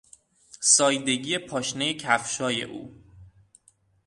[0.61, 3.03] ساییدگی پاشنهی کفشهای او